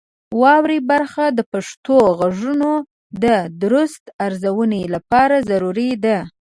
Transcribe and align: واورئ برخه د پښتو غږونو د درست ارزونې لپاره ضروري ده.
واورئ 0.41 0.79
برخه 0.91 1.25
د 1.37 1.39
پښتو 1.51 1.97
غږونو 2.19 2.71
د 3.23 3.25
درست 3.63 4.03
ارزونې 4.25 4.83
لپاره 4.95 5.35
ضروري 5.49 5.91
ده. 6.05 6.17